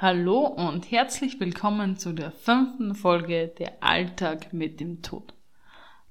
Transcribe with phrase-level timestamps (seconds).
[0.00, 5.34] Hallo und herzlich willkommen zu der fünften Folge Der Alltag mit dem Tod.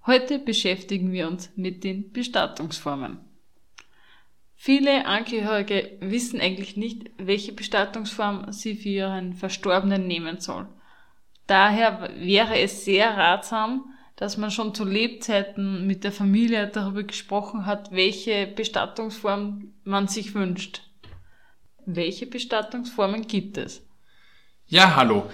[0.06, 3.20] Heute beschäftigen wir uns mit den Bestattungsformen.
[4.56, 10.68] Viele Angehörige wissen eigentlich nicht, welche Bestattungsform sie für ihren Verstorbenen nehmen sollen.
[11.46, 13.86] Daher wäre es sehr ratsam,
[14.18, 20.36] dass man schon zu Lebzeiten mit der Familie darüber gesprochen hat, welche Bestattungsform man sich
[20.36, 20.82] wünscht.
[21.90, 23.82] Welche Bestattungsformen gibt es?
[24.68, 25.30] Ja, hallo.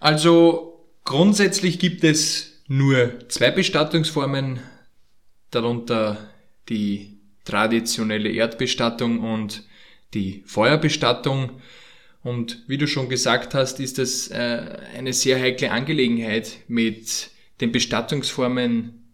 [0.00, 4.58] Also grundsätzlich gibt es nur zwei Bestattungsformen,
[5.52, 6.18] darunter
[6.68, 9.62] die traditionelle Erdbestattung und
[10.14, 11.60] die Feuerbestattung.
[12.24, 17.70] Und wie du schon gesagt hast, ist das äh, eine sehr heikle Angelegenheit, mit den
[17.70, 19.04] Bestattungsformen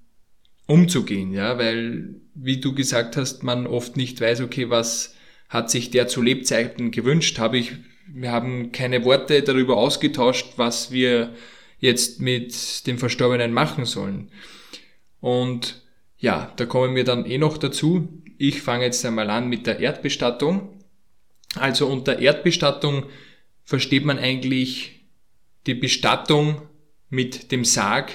[0.67, 5.15] umzugehen, ja, weil, wie du gesagt hast, man oft nicht weiß, okay, was
[5.51, 7.73] hat sich der zu Lebzeiten gewünscht, habe ich,
[8.07, 11.35] wir haben keine Worte darüber ausgetauscht, was wir
[11.81, 14.31] jetzt mit dem Verstorbenen machen sollen.
[15.21, 15.83] Und
[16.19, 18.23] ja, da kommen wir dann eh noch dazu.
[18.39, 20.81] Ich fange jetzt einmal an mit der Erdbestattung.
[21.57, 23.07] Also unter Erdbestattung
[23.65, 25.05] versteht man eigentlich
[25.67, 26.63] die Bestattung
[27.09, 28.13] mit dem Sarg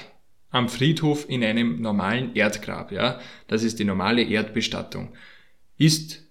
[0.52, 3.20] am Friedhof in einem normalen Erdgrab, ja.
[3.48, 5.14] Das ist die normale Erdbestattung.
[5.78, 6.25] Ist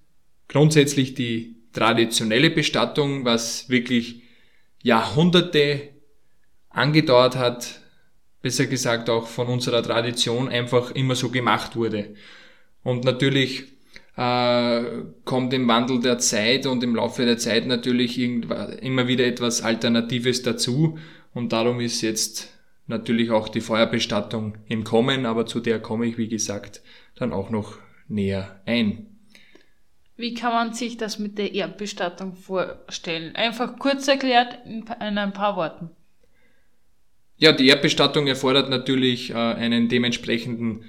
[0.49, 4.23] grundsätzlich die traditionelle Bestattung, was wirklich
[4.83, 5.89] Jahrhunderte
[6.69, 7.81] angedauert hat,
[8.43, 12.15] besser gesagt auch von unserer Tradition einfach immer so gemacht wurde.
[12.83, 13.65] Und natürlich
[14.17, 14.83] äh,
[15.25, 20.43] kommt im Wandel der Zeit und im Laufe der Zeit natürlich immer wieder etwas Alternatives
[20.43, 20.99] dazu
[21.33, 22.51] und darum ist jetzt
[22.87, 26.83] natürlich auch die Feuerbestattung im Kommen, aber zu der komme ich, wie gesagt,
[27.17, 27.79] dann auch noch
[28.09, 29.14] näher ein.
[30.17, 33.35] Wie kann man sich das mit der Erdbestattung vorstellen?
[33.35, 34.85] Einfach kurz erklärt in
[35.19, 35.91] ein paar Worten.
[37.37, 40.85] Ja, die Erdbestattung erfordert natürlich äh, einen dementsprechenden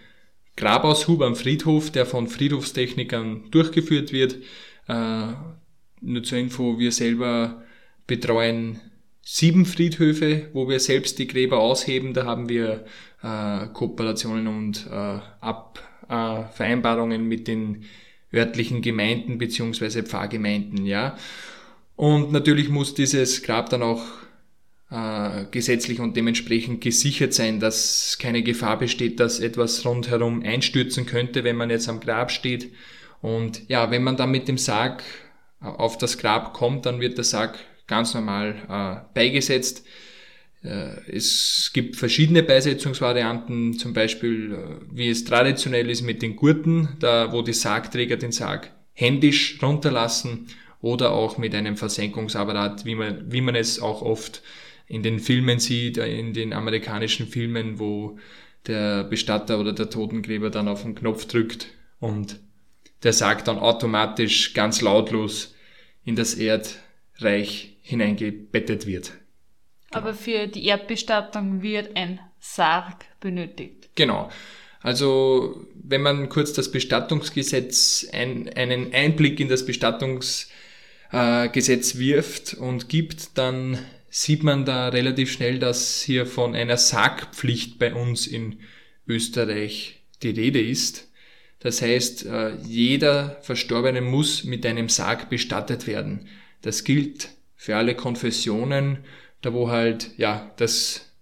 [0.55, 4.37] Grabaushub am Friedhof, der von Friedhofstechnikern durchgeführt wird.
[4.87, 5.33] Äh,
[6.01, 7.63] nur zur Info, wir selber
[8.05, 8.79] betreuen
[9.23, 12.13] sieben Friedhöfe, wo wir selbst die Gräber ausheben.
[12.13, 12.85] Da haben wir
[13.23, 14.87] äh, Kooperationen und
[16.07, 17.85] Vereinbarungen mit den
[18.33, 21.17] örtlichen Gemeinden beziehungsweise Pfarrgemeinden, ja.
[21.95, 24.03] Und natürlich muss dieses Grab dann auch
[24.91, 31.43] äh, gesetzlich und dementsprechend gesichert sein, dass keine Gefahr besteht, dass etwas rundherum einstürzen könnte,
[31.43, 32.71] wenn man jetzt am Grab steht.
[33.21, 35.03] Und ja, wenn man dann mit dem Sarg
[35.59, 39.85] auf das Grab kommt, dann wird der Sarg ganz normal äh, beigesetzt.
[40.65, 46.89] Äh, es gibt verschiedene Beisetzungsvarianten, zum Beispiel äh, wie es traditionell ist mit den Gurten,
[46.99, 50.47] da wo die Sargträger den Sarg händisch runterlassen
[50.81, 54.41] oder auch mit einem Versenkungsapparat, wie man, wie man es auch oft
[54.87, 58.17] in den Filmen sieht, äh, in den amerikanischen Filmen, wo
[58.67, 61.67] der Bestatter oder der Totengräber dann auf den Knopf drückt
[61.99, 62.39] und
[63.03, 65.53] der Sarg dann automatisch ganz lautlos
[66.03, 69.13] in das Erdreich hineingebettet wird.
[69.95, 73.89] Aber für die Erdbestattung wird ein Sarg benötigt.
[73.95, 74.29] Genau.
[74.81, 82.89] Also wenn man kurz das Bestattungsgesetz, ein, einen Einblick in das Bestattungsgesetz äh, wirft und
[82.89, 83.79] gibt, dann
[84.09, 88.59] sieht man da relativ schnell, dass hier von einer Sargpflicht bei uns in
[89.07, 91.09] Österreich die Rede ist.
[91.59, 96.27] Das heißt, äh, jeder Verstorbene muss mit einem Sarg bestattet werden.
[96.61, 98.99] Das gilt für alle Konfessionen,
[99.45, 101.13] da wo halt, ja, das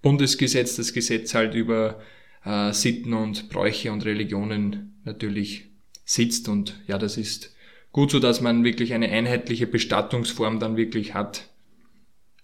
[0.00, 2.00] Bundesgesetz, das Gesetz halt über
[2.42, 5.66] äh, Sitten und Bräuche und Religionen natürlich
[6.06, 7.54] sitzt und ja, das ist
[7.92, 11.50] gut so, dass man wirklich eine einheitliche Bestattungsform dann wirklich hat.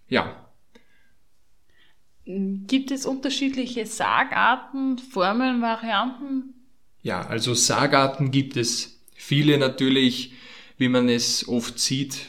[0.07, 0.53] Ja.
[2.27, 6.53] Gibt es unterschiedliche Sargarten, Formeln, Varianten?
[7.01, 10.35] Ja, also Sargarten gibt es viele natürlich,
[10.77, 12.27] wie man es oft sieht,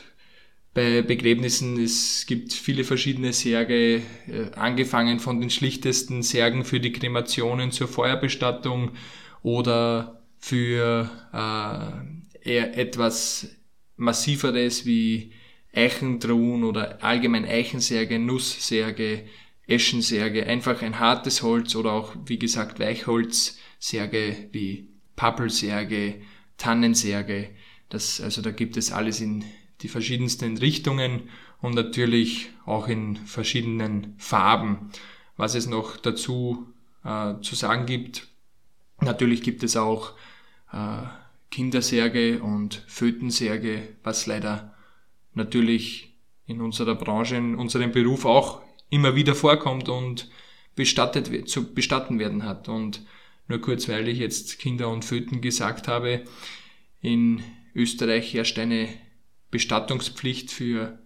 [0.77, 1.83] bei Begräbnissen.
[1.83, 7.87] Es gibt viele verschiedene Särge, äh, angefangen von den schlichtesten Särgen für die Kremationen zur
[7.87, 8.91] Feuerbestattung
[9.41, 13.57] oder für äh, eher etwas
[13.95, 15.31] massiveres wie
[15.73, 19.23] Eichendruhen oder allgemein Eichensärge, Nusssärge,
[19.65, 26.21] Eschensärge, einfach ein hartes Holz oder auch wie gesagt Weichholzsärge wie Pappelsärge,
[26.57, 27.49] Tannensärge.
[27.89, 29.43] Das, also da gibt es alles in
[29.81, 31.29] die verschiedensten Richtungen
[31.61, 34.91] und natürlich auch in verschiedenen Farben.
[35.35, 36.67] Was es noch dazu
[37.03, 38.27] äh, zu sagen gibt,
[39.01, 40.13] natürlich gibt es auch
[40.71, 41.03] äh,
[41.51, 44.75] Kindersärge und Fötensärge, was leider
[45.33, 46.13] natürlich
[46.45, 50.29] in unserer Branche, in unserem Beruf auch immer wieder vorkommt und
[50.75, 52.69] bestattet, zu bestatten werden hat.
[52.69, 53.05] Und
[53.47, 56.23] nur kurz, weil ich jetzt Kinder und Föten gesagt habe,
[57.01, 57.43] in
[57.75, 58.89] Österreich herrscht eine
[59.51, 60.99] Bestattungspflicht für,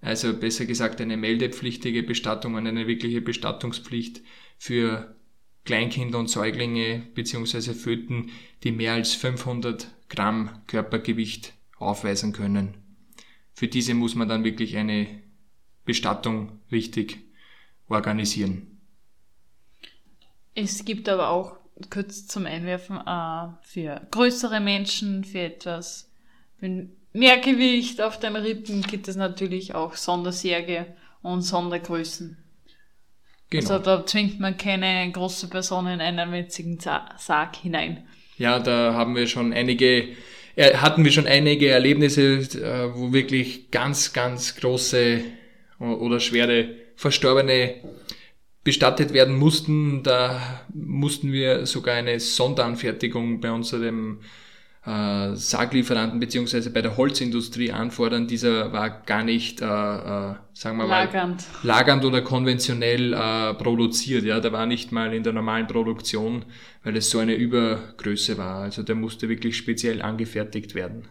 [0.00, 4.22] also besser gesagt eine meldepflichtige Bestattung und eine wirkliche Bestattungspflicht
[4.58, 5.14] für
[5.64, 7.74] Kleinkinder und Säuglinge bzw.
[7.74, 8.30] Föten,
[8.62, 12.74] die mehr als 500 Gramm Körpergewicht aufweisen können.
[13.52, 15.08] Für diese muss man dann wirklich eine
[15.84, 17.18] Bestattung richtig
[17.88, 18.78] organisieren.
[20.54, 21.56] Es gibt aber auch,
[21.90, 26.10] kurz zum Einwerfen, äh, für größere Menschen, für etwas
[26.60, 30.86] mit mehr Gewicht auf den Rippen gibt es natürlich auch Sondersärge
[31.22, 32.36] und Sondergrößen.
[33.50, 33.70] Genau.
[33.70, 38.06] Also da zwingt man keine große Person in einen winzigen Sarg hinein.
[38.38, 40.08] Ja, da haben wir schon einige,
[40.56, 45.22] äh, hatten wir schon einige Erlebnisse, äh, wo wirklich ganz, ganz große
[45.78, 47.76] oder schwere Verstorbene
[48.64, 50.02] bestattet werden mussten.
[50.02, 54.20] Da mussten wir sogar eine Sonderanfertigung bei unserem
[54.86, 58.28] äh, Sarglieferanten beziehungsweise bei der Holzindustrie anfordern.
[58.28, 64.24] Dieser war gar nicht, äh, äh, sagen wir mal, lagernd, lagernd oder konventionell äh, produziert.
[64.24, 66.44] Ja, der war nicht mal in der normalen Produktion,
[66.84, 68.62] weil es so eine Übergröße war.
[68.62, 71.08] Also der musste wirklich speziell angefertigt werden.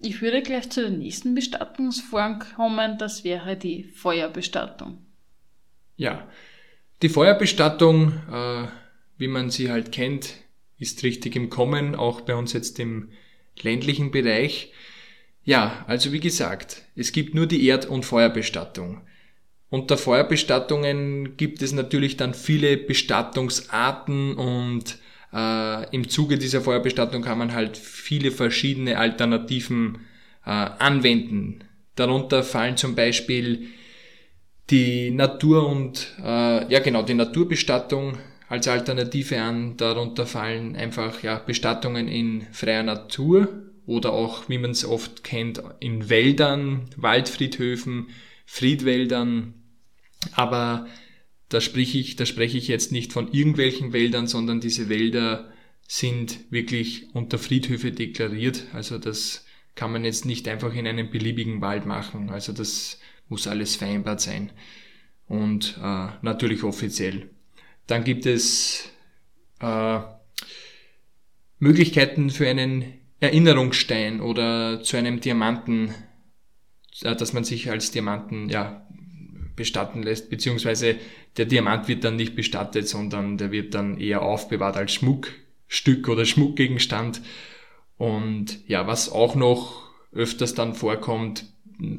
[0.00, 4.98] Ich würde gleich zu der nächsten Bestattungsform kommen, das wäre die Feuerbestattung.
[5.96, 6.26] Ja,
[7.02, 8.66] die Feuerbestattung, äh,
[9.18, 10.34] wie man sie halt kennt,
[10.82, 13.08] ist richtig im Kommen, auch bei uns jetzt im
[13.60, 14.72] ländlichen Bereich.
[15.44, 19.00] Ja, also wie gesagt, es gibt nur die Erd- und Feuerbestattung.
[19.70, 24.98] Unter Feuerbestattungen gibt es natürlich dann viele Bestattungsarten und
[25.32, 30.00] äh, im Zuge dieser Feuerbestattung kann man halt viele verschiedene Alternativen
[30.44, 31.64] äh, anwenden.
[31.96, 33.68] Darunter fallen zum Beispiel
[34.70, 38.18] die Natur und äh, ja genau die Naturbestattung
[38.52, 39.78] als Alternative an.
[39.78, 43.48] Darunter fallen einfach ja, Bestattungen in freier Natur
[43.86, 48.10] oder auch, wie man es oft kennt, in Wäldern, Waldfriedhöfen,
[48.44, 49.54] Friedwäldern.
[50.32, 50.86] Aber
[51.48, 55.50] da spreche ich, da spreche ich jetzt nicht von irgendwelchen Wäldern, sondern diese Wälder
[55.88, 58.66] sind wirklich unter Friedhöfe deklariert.
[58.74, 59.46] Also das
[59.76, 62.28] kann man jetzt nicht einfach in einem beliebigen Wald machen.
[62.28, 63.00] Also das
[63.30, 64.52] muss alles vereinbart sein.
[65.26, 67.30] Und äh, natürlich offiziell.
[67.86, 68.90] Dann gibt es
[69.60, 70.00] äh,
[71.58, 75.94] Möglichkeiten für einen Erinnerungsstein oder zu einem Diamanten,
[77.02, 78.86] äh, dass man sich als Diamanten ja,
[79.54, 80.96] bestatten lässt, beziehungsweise
[81.36, 86.24] der Diamant wird dann nicht bestattet, sondern der wird dann eher aufbewahrt als Schmuckstück oder
[86.24, 87.22] Schmuckgegenstand.
[87.96, 91.44] Und ja, was auch noch öfters dann vorkommt,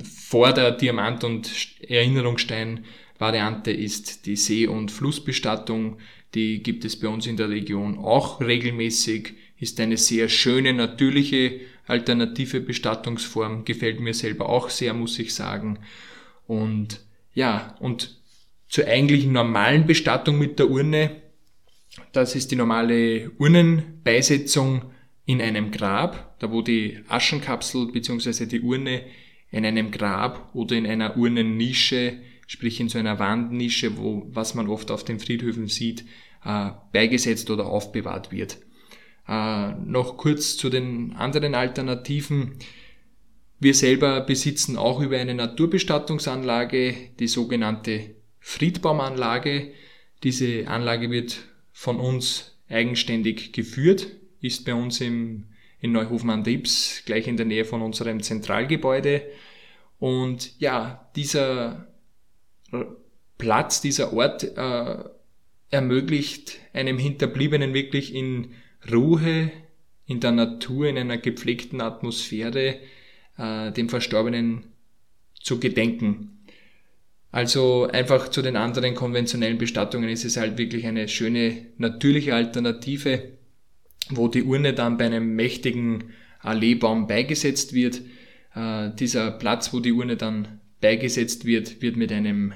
[0.04, 1.50] vor der Diamant- und
[1.82, 2.86] Erinnerungsstein
[3.24, 5.98] Variante ist die See- und Flussbestattung.
[6.36, 9.36] Die gibt es bei uns in der Region auch regelmäßig.
[9.58, 13.64] Ist eine sehr schöne, natürliche alternative Bestattungsform.
[13.64, 15.80] Gefällt mir selber auch sehr, muss ich sagen.
[16.48, 17.00] Und
[17.34, 18.20] ja, und
[18.68, 21.22] zur eigentlichen normalen Bestattung mit der Urne,
[22.12, 24.92] das ist die normale Urnenbeisetzung
[25.26, 28.48] in einem Grab, da wo die Aschenkapsel bzw.
[28.48, 29.06] die Urne
[29.50, 34.68] in einem Grab oder in einer Urnennische sprich in so einer Wandnische, wo, was man
[34.68, 36.06] oft auf den Friedhöfen sieht,
[36.44, 38.58] äh, beigesetzt oder aufbewahrt wird.
[39.28, 42.60] Äh, noch kurz zu den anderen Alternativen.
[43.60, 49.72] Wir selber besitzen auch über eine Naturbestattungsanlage die sogenannte Friedbaumanlage.
[50.24, 54.08] Diese Anlage wird von uns eigenständig geführt,
[54.42, 55.46] ist bei uns im,
[55.80, 59.22] in Neuhofen an Dips, gleich in der Nähe von unserem Zentralgebäude.
[60.00, 61.88] Und ja, dieser
[63.38, 64.96] Platz, dieser Ort äh,
[65.70, 68.54] ermöglicht einem Hinterbliebenen wirklich in
[68.92, 69.52] Ruhe,
[70.06, 72.80] in der Natur, in einer gepflegten Atmosphäre
[73.38, 74.66] äh, dem Verstorbenen
[75.42, 76.46] zu gedenken.
[77.32, 83.32] Also einfach zu den anderen konventionellen Bestattungen ist es halt wirklich eine schöne natürliche Alternative,
[84.10, 88.02] wo die Urne dann bei einem mächtigen Alleebaum beigesetzt wird.
[88.54, 92.54] Äh, dieser Platz, wo die Urne dann beigesetzt wird, wird mit einem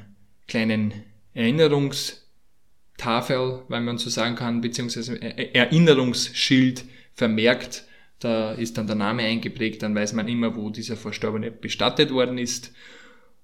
[0.48, 0.94] kleinen
[1.34, 7.86] Erinnerungstafel, weil man so sagen kann, beziehungsweise Erinnerungsschild vermerkt.
[8.20, 12.38] Da ist dann der Name eingeprägt, dann weiß man immer, wo dieser Verstorbene bestattet worden
[12.38, 12.74] ist.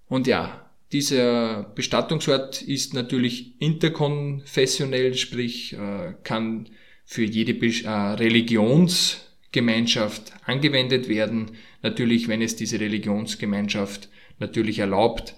[0.07, 6.69] Und ja, dieser Bestattungsort ist natürlich interkonfessionell, sprich äh, kann
[7.05, 9.23] für jede Religions
[9.53, 11.51] Religionsgemeinschaft angewendet werden.
[11.81, 14.09] Natürlich, wenn es diese Religionsgemeinschaft
[14.39, 15.35] natürlich erlaubt,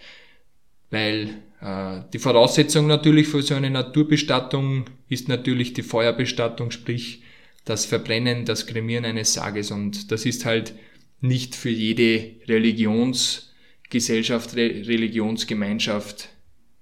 [0.90, 7.24] weil äh, die Voraussetzung natürlich für so eine Naturbestattung ist natürlich die Feuerbestattung, sprich
[7.66, 10.76] das Verbrennen, das Kremieren eines Sarges und das ist halt
[11.20, 16.30] nicht für jede Religionsgesellschaft, Religionsgemeinschaft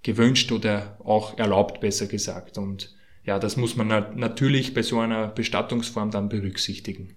[0.03, 2.57] gewünscht oder auch erlaubt, besser gesagt.
[2.57, 2.93] Und
[3.23, 7.15] ja, das muss man natürlich bei so einer Bestattungsform dann berücksichtigen.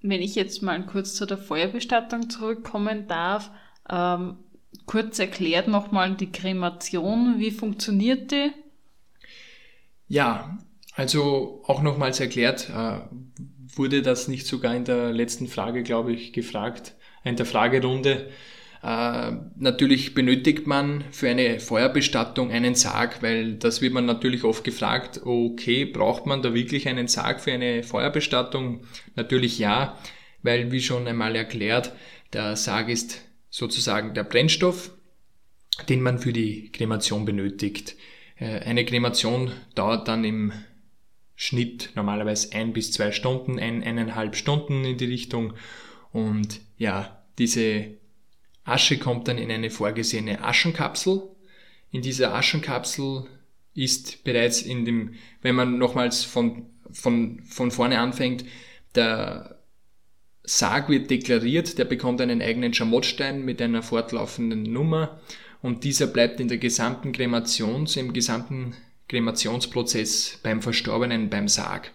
[0.00, 3.50] Wenn ich jetzt mal kurz zu der Feuerbestattung zurückkommen darf,
[3.88, 4.36] ähm,
[4.86, 8.50] kurz erklärt nochmal die Kremation, wie funktioniert die?
[10.08, 10.58] Ja,
[10.94, 13.00] also auch nochmals erklärt, äh,
[13.76, 18.28] wurde das nicht sogar in der letzten Frage, glaube ich, gefragt, in der Fragerunde.
[18.82, 24.62] Äh, natürlich benötigt man für eine Feuerbestattung einen Sarg, weil das wird man natürlich oft
[24.62, 28.82] gefragt, okay, braucht man da wirklich einen Sarg für eine Feuerbestattung?
[29.16, 29.98] Natürlich ja,
[30.42, 31.92] weil wie schon einmal erklärt,
[32.34, 33.22] der Sarg ist
[33.54, 34.90] sozusagen der Brennstoff,
[35.88, 37.94] den man für die Kremation benötigt.
[38.36, 40.52] Äh, eine Kremation dauert dann im
[41.36, 45.52] Schnitt normalerweise ein bis zwei Stunden, ein, eineinhalb Stunden in die Richtung.
[46.10, 47.94] Und ja, diese
[48.64, 51.22] Asche kommt dann in eine vorgesehene Aschenkapsel.
[51.92, 53.28] In dieser Aschenkapsel
[53.72, 58.44] ist bereits in dem, wenn man nochmals von, von, von vorne anfängt,
[58.96, 59.53] der
[60.44, 65.20] Sarg wird deklariert, der bekommt einen eigenen Schamottstein mit einer fortlaufenden Nummer
[65.62, 68.74] und dieser bleibt in der gesamten Kremations, im gesamten
[69.08, 71.92] Kremationsprozess beim Verstorbenen beim Sarg.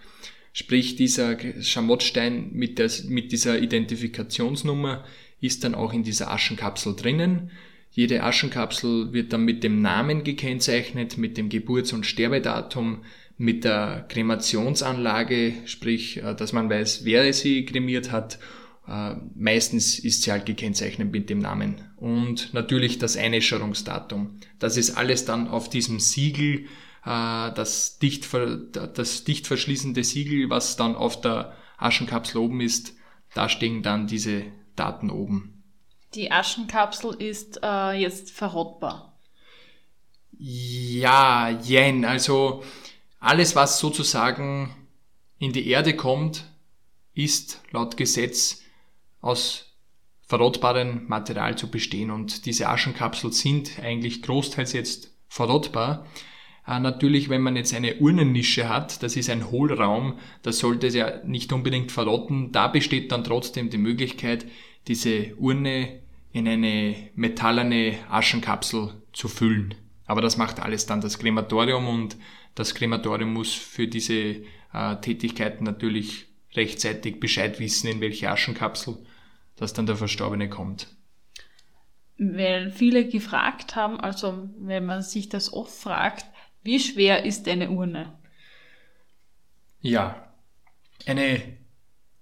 [0.53, 5.05] Sprich, dieser Schamottstein mit, der, mit dieser Identifikationsnummer
[5.41, 7.51] ist dann auch in dieser Aschenkapsel drinnen.
[7.91, 13.03] Jede Aschenkapsel wird dann mit dem Namen gekennzeichnet, mit dem Geburts- und Sterbedatum,
[13.39, 18.37] mit der Kremationsanlage, sprich, äh, dass man weiß, wer sie kremiert hat.
[18.85, 21.81] Äh, meistens ist sie halt gekennzeichnet mit dem Namen.
[21.95, 24.39] Und natürlich das Einäscherungsdatum.
[24.59, 26.65] Das ist alles dann auf diesem Siegel,
[27.05, 28.27] äh, das dicht,
[28.73, 32.93] das dicht verschließende Siegel, was dann auf der Aschenkapsel oben ist.
[33.33, 34.43] Da stehen dann diese
[34.75, 35.63] Daten oben.
[36.13, 39.17] Die Aschenkapsel ist äh, jetzt verrottbar.
[40.37, 42.03] Ja, jein.
[42.03, 42.63] Also
[43.19, 44.75] alles, was sozusagen
[45.37, 46.45] in die Erde kommt,
[47.13, 48.61] ist laut Gesetz
[49.21, 49.65] aus
[50.21, 56.05] verrottbarem Material zu bestehen und diese Aschenkapseln sind eigentlich großteils jetzt verrottbar.
[56.67, 60.93] Äh, natürlich, wenn man jetzt eine Urnennische hat, das ist ein Hohlraum, das sollte es
[60.93, 62.51] ja nicht unbedingt verrotten.
[62.51, 64.45] Da besteht dann trotzdem die Möglichkeit,
[64.87, 65.99] diese Urne
[66.31, 69.73] in eine metallene Aschenkapsel zu füllen.
[70.05, 72.17] Aber das macht alles dann das Krematorium und
[72.55, 78.97] das Krematorium muss für diese äh, Tätigkeiten natürlich rechtzeitig Bescheid wissen, in welche Aschenkapsel
[79.55, 80.87] das dann der Verstorbene kommt.
[82.17, 86.25] Weil viele gefragt haben, also wenn man sich das oft fragt,
[86.63, 88.17] wie schwer ist eine Urne?
[89.81, 90.33] Ja,
[91.05, 91.41] eine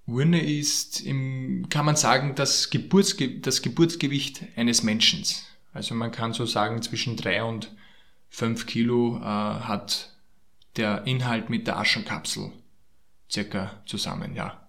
[0.05, 5.23] Urne ist, im, kann man sagen, das, Geburtsge das Geburtsgewicht eines Menschen.
[5.73, 7.75] Also man kann so sagen, zwischen drei und
[8.29, 10.15] fünf Kilo äh, hat
[10.77, 12.51] der Inhalt mit der Aschenkapsel
[13.29, 14.67] circa zusammen, ja.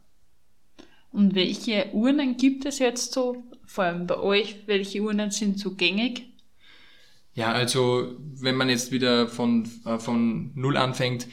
[1.10, 3.44] Und welche Urnen gibt es jetzt so?
[3.66, 6.26] Vor allem bei euch, welche Urnen sind so gängig?
[7.34, 11.28] Ja, also wenn man jetzt wieder von, äh, von Null anfängt,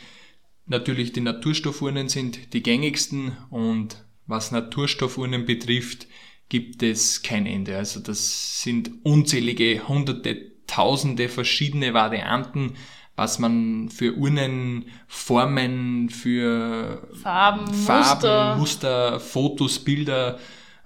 [0.65, 6.07] natürlich die Naturstoffurnen sind die gängigsten und was Naturstoffurnen betrifft,
[6.49, 7.77] gibt es kein Ende.
[7.77, 12.75] Also das sind unzählige, hunderte, tausende verschiedene Varianten
[13.15, 18.55] was man für Urnenformen, für Farben, Farben Muster.
[18.57, 20.37] Muster, Fotos, Bilder.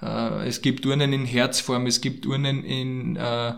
[0.02, 3.54] Äh, es gibt Urnen in Herzform, es gibt Urnen in, äh,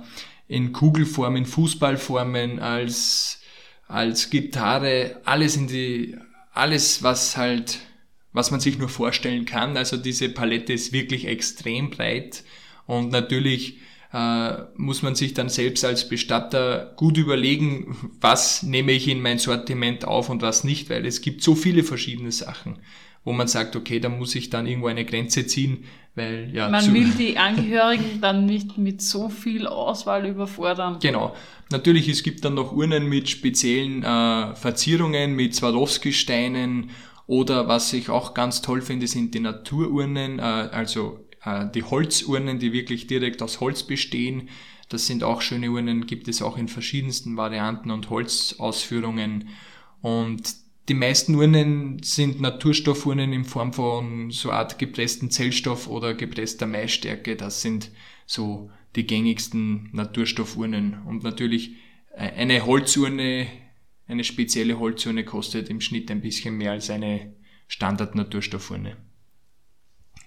[0.47, 3.41] in Kugelform, in Fußballformen, als,
[3.87, 6.17] als Gitarre, alles in die,
[6.53, 7.79] alles, was halt,
[8.31, 9.75] was man sich nur vorstellen kann.
[9.75, 12.45] Also diese Palette ist wirklich extrem breit
[12.87, 13.79] und natürlich
[14.13, 19.39] äh, muss man sich dann selbst als Bestatter gut überlegen, was nehme ich in mein
[19.39, 22.80] Sortiment auf und was nicht, weil es gibt so viele verschiedene Sachen,
[23.24, 26.68] wo man sagt, okay, da muss ich dann irgendwo eine Grenze ziehen, weil ja.
[26.68, 30.98] Man will die Angehörigen dann nicht mit so viel Auswahl überfordern.
[31.01, 31.34] Genau.
[31.72, 36.89] Natürlich, es gibt dann noch Urnen mit speziellen äh, Verzierungen, mit Swarovski-Steinen
[37.27, 42.74] oder was ich auch ganz toll finde, sind die Natururnen, äh, also die Holzurnen, die
[42.74, 44.50] wirklich direkt aus Holz bestehen.
[44.89, 49.50] Das sind auch schöne Urnen, gibt es auch in verschiedensten Varianten und Holzausführungen.
[50.01, 50.55] Und
[50.89, 57.36] die meisten Urnen sind Naturstoffurnen in Form von so Art gepressten Zellstoff oder gepresster Maisstärke.
[57.36, 57.91] Das sind
[58.25, 61.01] so die gängigsten Naturstoffurnen.
[61.05, 61.75] Und natürlich
[62.15, 63.48] äh, eine Holzurne,
[64.07, 67.33] eine spezielle Holzurne kostet im Schnitt ein bisschen mehr als eine
[67.67, 68.98] Standard-Naturstoffurne.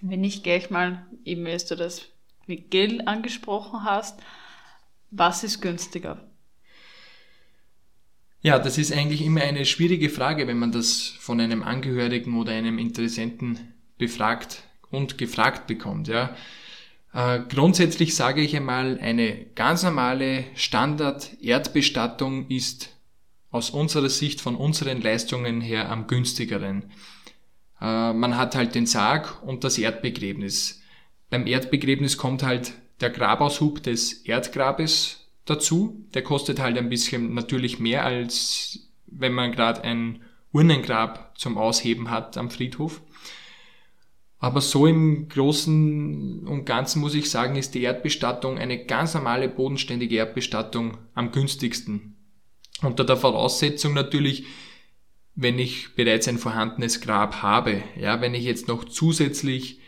[0.07, 2.09] Wenn ich gleich mal, eben als du das
[2.45, 4.19] mit Geld angesprochen hast,
[5.09, 6.29] was ist günstiger?
[8.41, 12.51] Ja, das ist eigentlich immer eine schwierige Frage, wenn man das von einem Angehörigen oder
[12.51, 16.07] einem Interessenten befragt und gefragt bekommt.
[16.07, 16.35] Ja.
[17.11, 22.95] Äh, grundsätzlich sage ich einmal, eine ganz normale Standard-Erdbestattung ist
[23.49, 26.91] aus unserer Sicht von unseren Leistungen her am günstigeren.
[27.85, 30.81] Äh, man hat halt den Sarg und das Erdbegräbnis.
[31.29, 36.07] Beim Erdbegräbnis kommt halt der Grabaushub des Erdgrabes dazu.
[36.13, 42.09] Der kostet halt ein bisschen natürlich mehr, als wenn man gerade ein Urnengrab zum Ausheben
[42.09, 43.01] hat am Friedhof.
[44.39, 49.47] Aber so im Großen und Ganzen muss ich sagen, ist die Erdbestattung eine ganz normale
[49.47, 52.15] bodenständige Erdbestattung am günstigsten.
[52.81, 54.45] Unter der Voraussetzung natürlich,
[55.35, 57.83] wenn ich bereits ein vorhandenes Grab habe.
[57.97, 59.79] Ja, wenn ich jetzt noch zusätzlich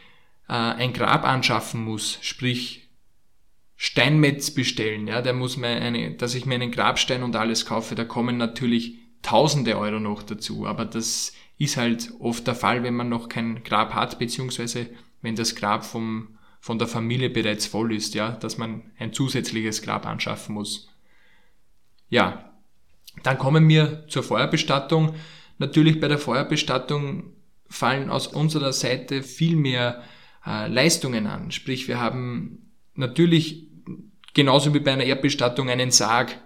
[0.50, 2.89] äh, ein Grab anschaffen muss, sprich
[3.75, 7.96] Steinmetz bestellen, ja, der muss mir eine, dass ich mir einen Grabstein und alles kaufe,
[7.96, 12.96] da kommen natürlich tausende Euro noch dazu, aber das ist halt oft der Fall, wenn
[12.96, 14.89] man noch kein Grab hat, beziehungsweise
[15.22, 19.82] wenn das Grab vom, von der Familie bereits voll ist, ja, dass man ein zusätzliches
[19.82, 20.89] Grab anschaffen muss.
[22.10, 22.51] Ja,
[23.24, 25.16] dann kommen wir zur Feuerbestattung.
[25.57, 27.33] Natürlich bei der Feuerbestattung
[27.69, 30.03] fallen aus unserer Seite viel mehr
[30.45, 31.51] äh, Leistungen an.
[31.51, 33.67] Sprich, wir haben natürlich
[34.33, 36.39] genauso wie bei einer Erdbestattung einen Sarg.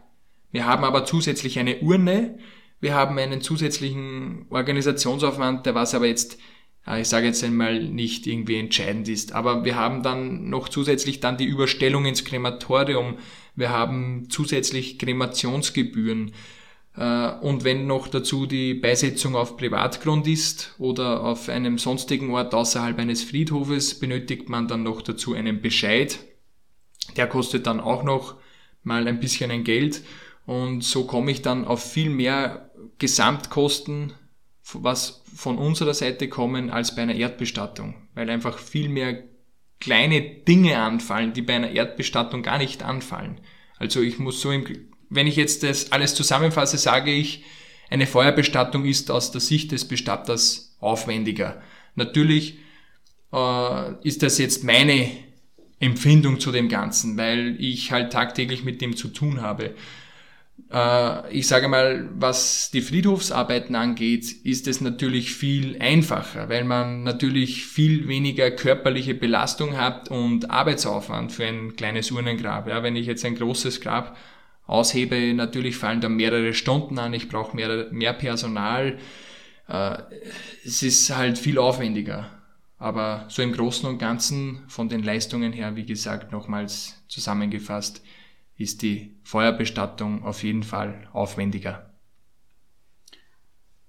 [0.52, 2.40] Wir haben aber zusätzlich eine Urne,
[2.80, 6.40] wir haben einen zusätzlichen Organisationsaufwand, der was aber jetzt,
[6.88, 9.34] äh, ich sage jetzt einmal, nicht irgendwie entscheidend ist.
[9.34, 13.18] Aber wir haben dann noch zusätzlich dann die Überstellung ins Krematorium,
[13.56, 16.32] wir haben zusätzlich Kremationsgebühren.
[16.96, 22.54] Äh, und wenn noch dazu die Beisetzung auf Privatgrund ist oder auf einem sonstigen Ort
[22.54, 26.20] außerhalb eines Friedhofes, benötigt man dann noch dazu einen Bescheid
[27.18, 28.36] der kostet dann auch noch
[28.84, 30.04] mal ein bisschen ein Geld
[30.46, 34.14] und so komme ich dann auf viel mehr Gesamtkosten,
[34.74, 39.24] was von unserer Seite kommen, als bei einer Erdbestattung, weil einfach viel mehr
[39.80, 43.42] kleine Dinge anfallen, die bei einer Erdbestattung gar nicht anfallen.
[43.78, 44.66] Also ich muss so im,
[45.12, 47.44] wenn ich jetzt das alles zusammenfasse, sage ich,
[47.90, 51.62] eine Feuerbestattung ist aus der Sicht des Bestatters aufwendiger.
[51.96, 52.58] Natürlich
[53.34, 55.12] äh, ist das jetzt meine
[55.80, 59.76] Empfindung zu dem Ganzen, weil ich halt tagtäglich mit dem zu tun habe.
[60.72, 67.04] Äh, ich sage mal, was die Friedhofsarbeiten angeht, ist es natürlich viel einfacher, weil man
[67.04, 72.70] natürlich viel weniger körperliche Belastung hat und Arbeitsaufwand für ein kleines Urnengrab.
[72.70, 74.16] Ja, wenn ich jetzt ein großes Grab
[74.72, 78.98] aushebe, natürlich fallen da mehrere Stunden an, ich brauche mehr, mehr Personal.
[79.68, 79.98] Äh,
[80.66, 82.30] es ist halt viel aufwendiger.
[82.78, 88.04] Aber so im Großen und Ganzen von den Leistungen her, wie gesagt, nochmals zusammengefasst,
[88.58, 91.92] ist die Feuerbestattung auf jeden Fall aufwendiger.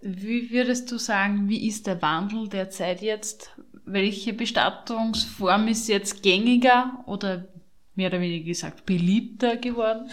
[0.01, 3.57] Wie würdest du sagen, wie ist der Wandel der Zeit jetzt?
[3.85, 7.49] Welche Bestattungsform ist jetzt gängiger oder
[7.95, 10.11] mehr oder weniger gesagt beliebter geworden?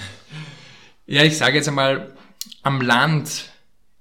[1.05, 2.13] Ja, ich sage jetzt einmal,
[2.61, 3.51] am Land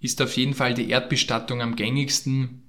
[0.00, 2.68] ist auf jeden Fall die Erdbestattung am gängigsten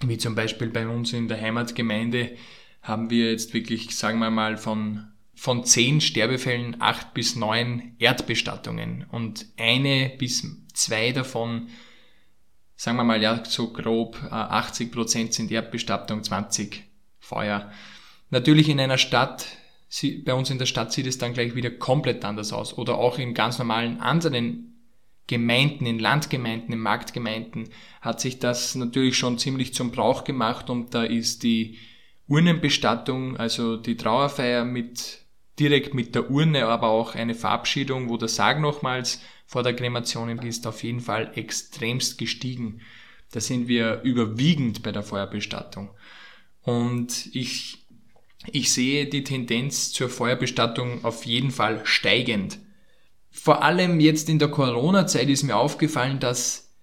[0.00, 2.36] wie zum Beispiel bei uns in der Heimatgemeinde
[2.82, 9.06] haben wir jetzt wirklich, sagen wir mal, von, von zehn Sterbefällen acht bis neun Erdbestattungen
[9.10, 11.68] und eine bis zwei davon,
[12.76, 16.84] sagen wir mal, ja, so grob 80 äh, Prozent sind Erdbestattung, 20
[17.18, 17.72] Feuer.
[18.30, 19.46] Natürlich in einer Stadt,
[20.24, 23.18] bei uns in der Stadt sieht es dann gleich wieder komplett anders aus oder auch
[23.18, 24.68] in ganz normalen anderen
[25.26, 27.68] Gemeinden, in Landgemeinden, in Marktgemeinden
[28.00, 31.78] hat sich das natürlich schon ziemlich zum Brauch gemacht und da ist die
[32.28, 35.20] Urnenbestattung, also die Trauerfeier mit
[35.58, 40.28] direkt mit der Urne, aber auch eine Verabschiedung, wo der Sarg nochmals vor der Kremation
[40.38, 42.80] ist, auf jeden Fall extremst gestiegen.
[43.32, 45.90] Da sind wir überwiegend bei der Feuerbestattung.
[46.62, 47.86] Und ich,
[48.46, 52.58] ich sehe die Tendenz zur Feuerbestattung auf jeden Fall steigend.
[53.30, 56.74] Vor allem jetzt in der Corona-Zeit ist mir aufgefallen, dass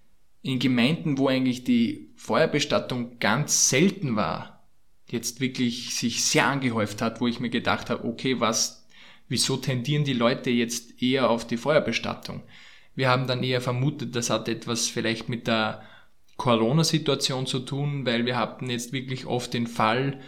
[0.42, 4.68] in Gemeinden, wo eigentlich die Feuerbestattung ganz selten war,
[5.08, 8.88] jetzt wirklich sich sehr angehäuft hat, wo ich mir gedacht habe, okay, was,
[9.28, 12.44] wieso tendieren die Leute jetzt eher auf die Feuerbestattung?
[12.96, 15.82] Wir haben dann eher vermutet, das hat etwas vielleicht mit der
[16.38, 20.20] Corona-Situation zu tun, weil wir hatten jetzt wirklich oft den Fall,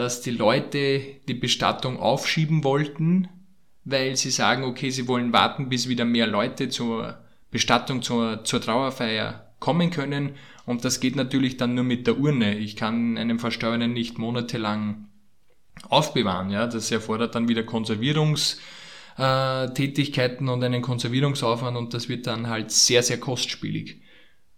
[0.00, 3.28] dass die Leute die Bestattung aufschieben wollten,
[3.84, 7.18] weil sie sagen, okay, sie wollen warten, bis wieder mehr Leute zur
[7.50, 10.36] Bestattung, zur, zur Trauerfeier kommen können.
[10.64, 12.56] Und das geht natürlich dann nur mit der Urne.
[12.56, 15.08] Ich kann einem Verstorbenen nicht monatelang
[15.90, 16.48] aufbewahren.
[16.48, 23.02] Ja, das erfordert dann wieder Konservierungstätigkeiten und einen Konservierungsaufwand und das wird dann halt sehr,
[23.02, 24.00] sehr kostspielig.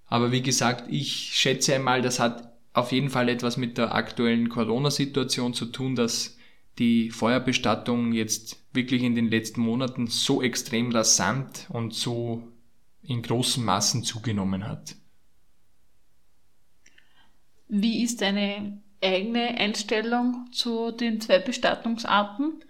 [0.07, 4.48] Aber wie gesagt, ich schätze einmal, das hat auf jeden Fall etwas mit der aktuellen
[4.48, 6.37] Corona-Situation zu tun, dass
[6.78, 12.48] die Feuerbestattung jetzt wirklich in den letzten Monaten so extrem rasant und so
[13.02, 14.94] in großen Massen zugenommen hat.
[17.68, 22.64] Wie ist deine eigene Einstellung zu den zwei Bestattungsarten?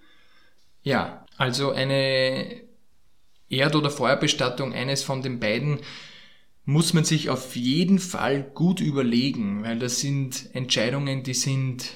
[0.82, 2.62] Ja, also eine
[3.48, 5.80] Erd- oder Feuerbestattung, eines von den beiden,
[6.64, 11.90] muss man sich auf jeden Fall gut überlegen, weil das sind Entscheidungen, die sind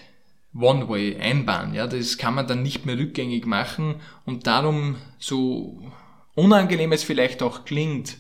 [0.55, 5.83] One-Way, Einbahn, ja, das kann man dann nicht mehr rückgängig machen und darum, so
[6.35, 8.19] unangenehm es vielleicht auch klingt,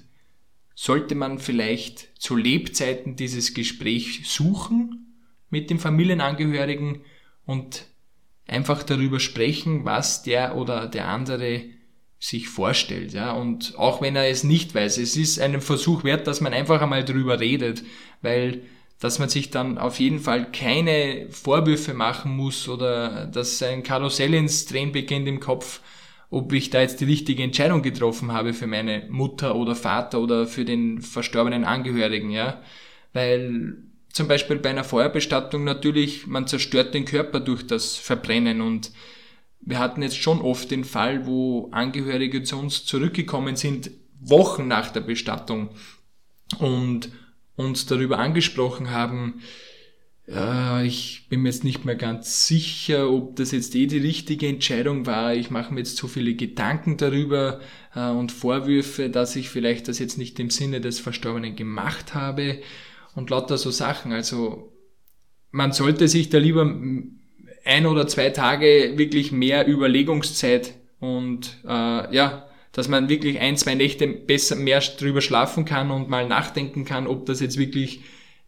[0.75, 5.15] sollte man vielleicht zu Lebzeiten dieses Gespräch suchen
[5.49, 7.01] mit dem Familienangehörigen
[7.47, 7.87] und
[8.47, 11.65] einfach darüber sprechen, was der oder der andere
[12.19, 16.27] sich vorstellt, ja, und auch wenn er es nicht weiß, es ist einen Versuch wert,
[16.27, 17.83] dass man einfach einmal drüber redet,
[18.23, 18.63] weil
[18.99, 24.33] dass man sich dann auf jeden Fall keine Vorwürfe machen muss oder dass ein Karussell
[24.33, 25.81] ins Drehen beginnt im Kopf,
[26.31, 30.47] ob ich da jetzt die richtige Entscheidung getroffen habe für meine Mutter oder Vater oder
[30.47, 32.63] für den verstorbenen Angehörigen, ja,
[33.13, 33.77] weil
[34.13, 38.91] zum Beispiel bei einer Feuerbestattung natürlich, man zerstört den Körper durch das Verbrennen und
[39.67, 44.91] wir hatten jetzt schon oft den Fall, wo Angehörige zu uns zurückgekommen sind, Wochen nach
[44.91, 45.71] der Bestattung
[46.59, 47.11] und
[47.57, 49.43] uns darüber angesprochen haben,
[50.85, 55.07] ich bin mir jetzt nicht mehr ganz sicher, ob das jetzt eh die richtige Entscheidung
[55.07, 55.35] war.
[55.35, 57.61] Ich mache mir jetzt zu viele Gedanken darüber
[57.95, 62.61] äh, und Vorwürfe, dass ich vielleicht das jetzt nicht im Sinne des Verstorbenen gemacht habe
[63.15, 64.13] und lauter so Sachen.
[64.13, 64.73] Also
[65.53, 66.65] man sollte sich da lieber
[67.67, 73.75] ein oder zwei Tage wirklich mehr Überlegungszeit und äh, ja, dass man wirklich ein, zwei
[73.75, 78.01] Nächte besser mehr drüber schlafen kann und mal nachdenken kann, ob das jetzt wirklich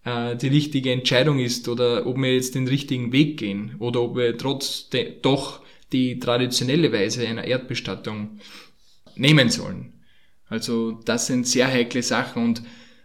[0.05, 4.17] äh, die richtige Entscheidung ist oder ob wir jetzt den richtigen Weg gehen oder ob
[4.17, 5.61] wir trotzdem doch
[5.93, 8.39] die traditionelle Weise einer Erdbestattung
[9.17, 9.95] nehmen sollen.
[10.49, 12.63] Also das sind sehr heikle Sachen und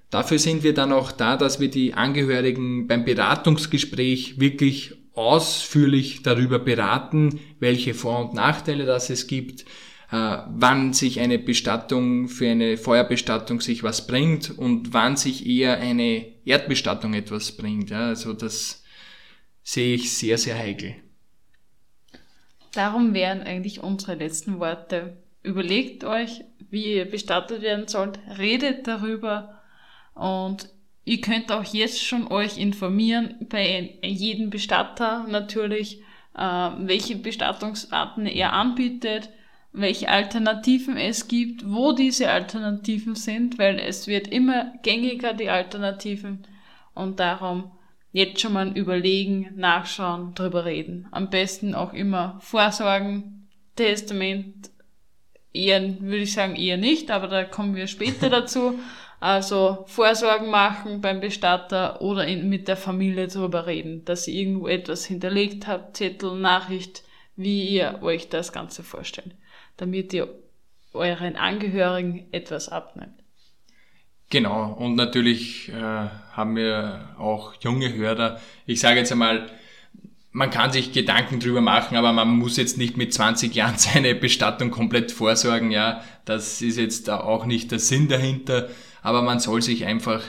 [0.10, 6.60] dafür sind wir dann auch da, dass wir die Angehörigen beim Beratungsgespräch wirklich ausführlich darüber
[6.60, 9.62] beraten, welche Vor- und Nachteile das es gibt,
[10.12, 15.80] äh, wann sich eine Bestattung für eine Feuerbestattung sich was bringt und wann sich eher
[15.80, 17.92] eine Erdbestattung etwas bringt.
[17.92, 18.84] Also das
[19.64, 20.96] sehe ich sehr, sehr heikel.
[22.74, 25.18] Darum wären eigentlich unsere letzten Worte.
[25.44, 29.62] Überlegt euch, wie ihr bestattet werden sollt, redet darüber
[30.16, 30.70] und
[31.06, 36.02] Ihr könnt auch jetzt schon euch informieren bei jedem Bestatter natürlich,
[36.36, 39.30] äh, welche Bestattungsarten er anbietet,
[39.74, 46.48] welche Alternativen es gibt, wo diese Alternativen sind, weil es wird immer gängiger, die Alternativen.
[46.94, 47.72] Und darum
[48.12, 51.08] jetzt schon mal überlegen, nachschauen, drüber reden.
[51.12, 54.70] Am besten auch immer vorsorgen, Testament,
[55.52, 58.80] eher, würde ich sagen, eher nicht, aber da kommen wir später dazu.
[59.24, 64.68] Also Vorsorgen machen beim Bestatter oder in, mit der Familie darüber reden, dass ihr irgendwo
[64.68, 67.04] etwas hinterlegt habt, Zettel, Nachricht,
[67.38, 69.34] wie ihr euch das Ganze vorstellt,
[69.78, 70.28] damit ihr
[70.92, 73.14] euren Angehörigen etwas abnimmt.
[74.30, 75.72] Genau, und natürlich äh,
[76.34, 78.42] haben wir auch junge Hörer.
[78.66, 79.50] Ich sage jetzt einmal,
[80.34, 84.16] man kann sich Gedanken drüber machen, aber man muss jetzt nicht mit 20 Jahren seine
[84.16, 85.72] Bestattung komplett vorsorgen.
[85.72, 88.68] Ja, das ist jetzt auch nicht der Sinn dahinter
[89.04, 90.24] aber man soll sich einfach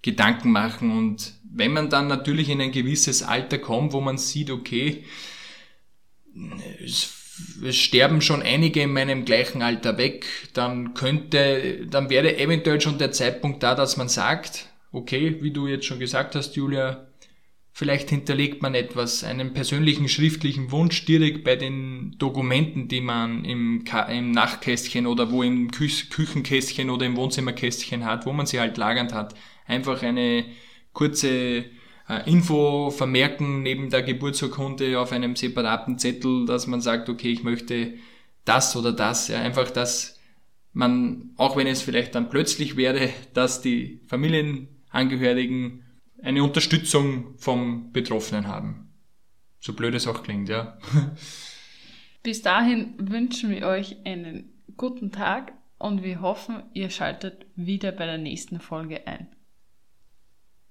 [0.00, 4.50] Gedanken machen und wenn man dann natürlich in ein gewisses Alter kommt, wo man sieht,
[4.50, 5.04] okay,
[6.82, 7.12] es,
[7.62, 12.98] es sterben schon einige in meinem gleichen Alter weg, dann könnte, dann wäre eventuell schon
[12.98, 17.08] der Zeitpunkt da, dass man sagt, okay, wie du jetzt schon gesagt hast, Julia,
[17.80, 23.84] Vielleicht hinterlegt man etwas, einen persönlichen schriftlichen Wunsch direkt bei den Dokumenten, die man im,
[24.10, 28.76] im Nachtkästchen oder wo im Kü Küchenkästchen oder im Wohnzimmerkästchen hat, wo man sie halt
[28.76, 29.34] lagernd hat.
[29.66, 30.44] Einfach eine
[30.92, 31.64] kurze
[32.06, 37.44] äh, Info vermerken neben der Geburtsurkunde auf einem separaten Zettel, dass man sagt, okay, ich
[37.44, 37.94] möchte
[38.44, 39.28] das oder das.
[39.28, 40.20] Ja, einfach, dass
[40.74, 45.86] man, auch wenn es vielleicht dann plötzlich wäre, dass die Familien Angehörigen
[46.22, 48.92] eine Unterstützung vom Betroffenen haben.
[49.58, 50.78] So blöd es auch klingt, ja.
[52.22, 58.06] Bis dahin wünschen wir euch einen guten Tag und wir hoffen, ihr schaltet wieder bei
[58.06, 59.28] der nächsten Folge ein.